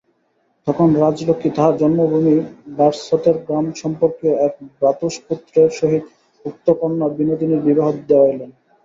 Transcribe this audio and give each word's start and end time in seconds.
তখন 0.67 0.87
রাজলক্ষ্মী 0.95 1.49
তাঁহার 1.55 1.75
জন্মভূমি 1.77 2.35
বারাসতের 2.77 3.35
গ্রামসম্পর্কীয় 3.45 4.35
এক 4.47 4.53
ভ্রাতুষ্পুত্রের 4.75 5.69
সহিত 5.79 6.05
উক্ত 6.45 6.67
কন্যা 6.79 7.07
বিনোদিনীর 7.17 7.61
বিবাহ 7.67 7.87
দেওয়াইলেন। 8.09 8.49